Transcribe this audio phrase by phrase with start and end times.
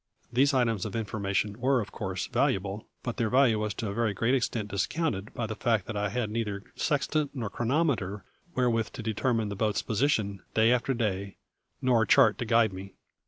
[0.33, 4.15] These items of information were of course valuable; but their value was to a very
[4.15, 8.23] great extent discounted by the fact that I had neither sextant nor chronometer
[8.55, 11.37] wherewith to determine the boat's position, day after day,
[11.83, 12.95] nor a chart to guide me.